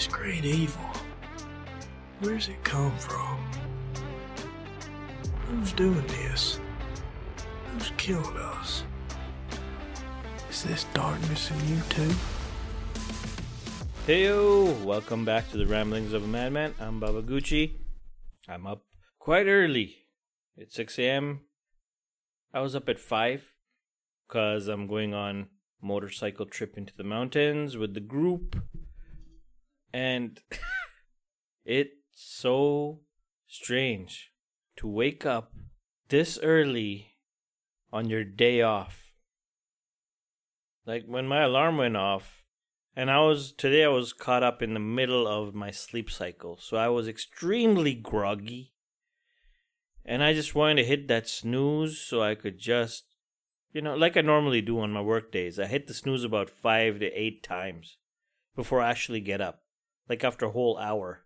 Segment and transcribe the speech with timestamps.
[0.00, 0.90] This great evil.
[2.20, 3.38] Where's it come from?
[5.44, 6.58] Who's doing this?
[7.66, 8.84] Who's killing us?
[10.48, 12.14] Is this darkness in you too?
[14.06, 16.74] Heyo, welcome back to the Ramblings of a Madman.
[16.80, 17.72] I'm Baba Gucci.
[18.48, 18.86] I'm up
[19.18, 19.96] quite early.
[20.56, 21.40] It's 6 a.m.
[22.54, 23.52] I was up at 5
[24.26, 25.50] because I'm going on
[25.82, 28.56] motorcycle trip into the mountains with the group.
[29.92, 30.40] And
[31.64, 33.00] it's so
[33.46, 34.32] strange
[34.76, 35.52] to wake up
[36.08, 37.16] this early
[37.92, 39.14] on your day off.
[40.86, 42.44] Like when my alarm went off,
[42.96, 46.58] and I was today I was caught up in the middle of my sleep cycle.
[46.60, 48.72] So I was extremely groggy.
[50.04, 53.04] And I just wanted to hit that snooze so I could just
[53.72, 55.58] you know, like I normally do on my work days.
[55.58, 57.98] I hit the snooze about 5 to 8 times
[58.56, 59.62] before I actually get up.
[60.10, 61.24] Like after a whole hour.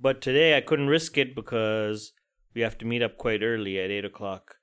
[0.00, 2.12] But today I couldn't risk it because
[2.54, 4.54] we have to meet up quite early at 8 o'clock.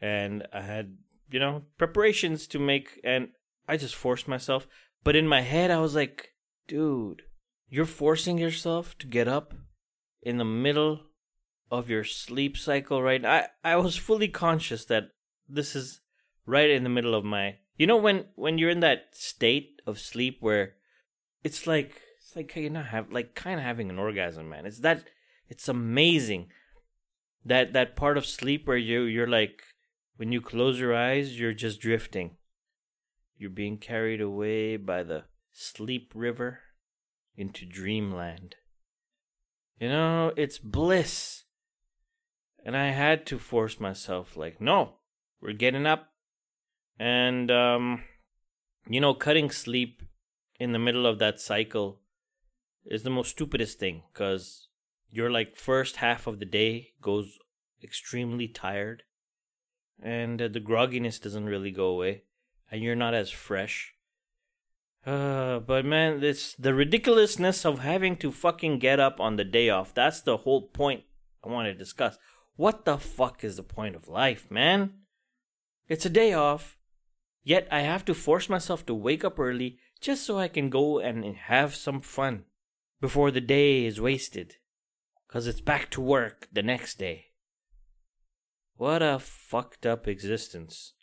[0.00, 0.96] And I had,
[1.30, 3.28] you know, preparations to make, and
[3.68, 4.66] I just forced myself.
[5.04, 6.30] But in my head, I was like,
[6.66, 7.22] dude,
[7.68, 9.52] you're forcing yourself to get up
[10.22, 11.00] in the middle
[11.70, 15.10] of your sleep cycle right I, I was fully conscious that
[15.48, 16.00] this is
[16.46, 19.98] right in the middle of my you know when when you're in that state of
[19.98, 20.74] sleep where
[21.44, 24.66] it's like it's like you're not have like kind of having an orgasm man.
[24.66, 25.08] It's that
[25.48, 26.48] it's amazing.
[27.46, 29.62] That that part of sleep where you you're like
[30.18, 32.36] when you close your eyes you're just drifting.
[33.38, 36.60] You're being carried away by the sleep river
[37.34, 38.56] into dreamland.
[39.80, 41.44] You know it's bliss.
[42.62, 44.96] And i had to force myself like no
[45.40, 46.10] we're getting up.
[46.98, 48.02] And um
[48.86, 50.02] you know cutting sleep
[50.60, 52.00] in the middle of that cycle
[52.88, 54.68] is the most stupidest thing because
[55.10, 57.38] your like first half of the day goes
[57.82, 59.04] extremely tired
[60.02, 62.22] and uh, the grogginess doesn't really go away
[62.70, 63.94] and you're not as fresh
[65.06, 69.70] uh, but man, it's the ridiculousness of having to fucking get up on the day
[69.70, 69.94] off.
[69.94, 71.04] That's the whole point
[71.42, 72.18] I want to discuss.
[72.56, 74.92] What the fuck is the point of life, man?
[75.88, 76.76] It's a day off,
[77.42, 80.98] yet I have to force myself to wake up early just so I can go
[80.98, 82.44] and have some fun
[83.00, 84.56] before the day is wasted.
[85.28, 87.26] Cause it's back to work the next day.
[88.76, 90.94] What a fucked up existence.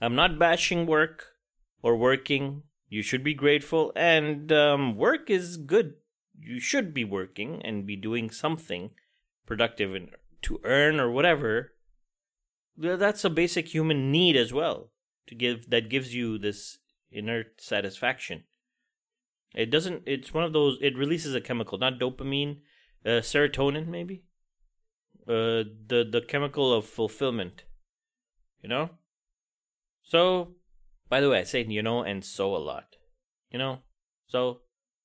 [0.00, 1.34] I'm not bashing work
[1.82, 2.62] or working.
[2.88, 5.94] You should be grateful, and um, work is good.
[6.38, 8.90] You should be working and be doing something
[9.46, 10.10] productive and
[10.42, 11.72] to earn or whatever
[12.76, 14.90] that's a basic human need as well
[15.26, 16.78] to give that gives you this
[17.10, 18.44] inner satisfaction
[19.56, 22.58] it doesn't it's one of those it releases a chemical not dopamine
[23.04, 24.22] uh, serotonin maybe
[25.28, 27.64] uh the the chemical of fulfillment
[28.62, 28.90] you know
[30.02, 30.54] so
[31.08, 32.96] by the way i say you know and so a lot
[33.50, 33.78] you know
[34.26, 34.60] so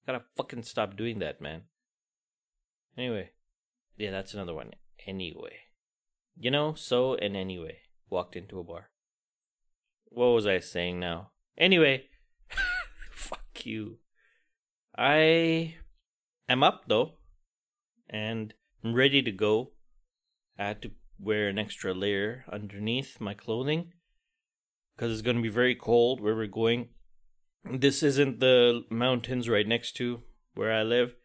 [0.06, 1.62] gotta fucking stop doing that man
[2.98, 3.30] anyway
[3.98, 4.72] yeah that's another one
[5.08, 5.56] anyway
[6.42, 7.80] you know, so and anyway,
[8.10, 8.90] walked into a bar.
[10.06, 11.32] What was I saying now?
[11.58, 12.06] Anyway,
[13.12, 14.00] fuck you.
[14.98, 15.76] I
[16.50, 17.14] am up though,
[18.10, 18.54] and
[18.84, 19.72] I'm ready to go.
[20.58, 23.94] I had to wear an extra layer underneath my clothing
[24.96, 26.90] because it's going to be very cold where we're going.
[27.64, 30.22] This isn't the mountains right next to
[30.56, 31.16] where I live.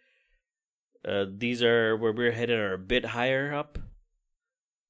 [1.07, 3.79] Uh, these are where we're headed are a bit higher up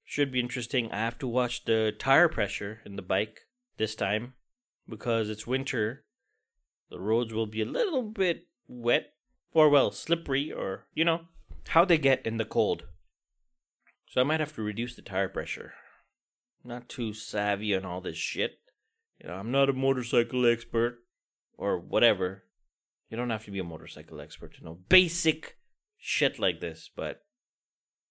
[0.07, 0.91] should be interesting.
[0.93, 3.41] I have to watch the tire pressure in the bike
[3.77, 4.35] this time
[4.89, 6.05] because it's winter.
[6.91, 9.13] The roads will be a little bit wet
[9.53, 11.23] or, well, slippery or, you know,
[11.69, 12.85] how they get in the cold.
[14.09, 15.75] So I might have to reduce the tire pressure.
[16.65, 18.59] Not too savvy on all this shit.
[19.21, 20.99] You know, I'm not a motorcycle expert
[21.57, 22.45] or whatever.
[23.11, 25.57] You don't have to be a motorcycle expert to know basic
[25.97, 27.23] shit like this, but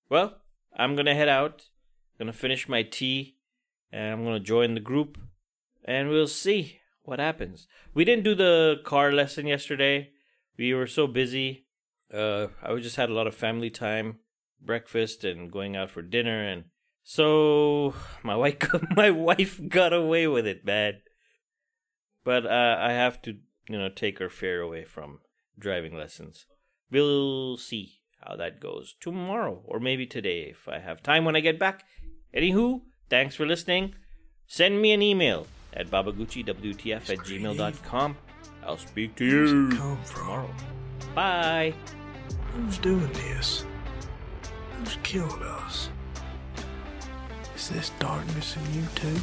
[0.09, 0.37] well,
[0.75, 1.65] I'm gonna head out
[2.17, 3.35] Gonna finish my tea
[3.91, 5.17] and I'm gonna join the group
[5.83, 7.67] and we'll see what happens.
[7.93, 10.11] We didn't do the car lesson yesterday.
[10.57, 11.65] We were so busy.
[12.13, 14.19] Uh, I just had a lot of family time,
[14.61, 16.65] breakfast, and going out for dinner, and
[17.03, 17.93] so
[18.23, 18.57] my wife
[18.95, 21.01] my wife got away with it, man.
[22.23, 23.37] But uh, I have to,
[23.69, 25.19] you know, take her fare away from
[25.57, 26.45] driving lessons.
[26.91, 31.39] We'll see how that goes tomorrow or maybe today if I have time when I
[31.39, 31.83] get back.
[32.35, 33.93] Anywho, thanks for listening.
[34.47, 38.17] Send me an email at babaguchiwtf at gmail.com.
[38.65, 40.19] I'll speak to Where's you come from?
[40.21, 40.49] tomorrow.
[41.13, 41.73] Bye.
[42.53, 43.65] Who's doing this?
[44.79, 45.89] Who's killed us?
[47.55, 49.15] Is this darkness in you too?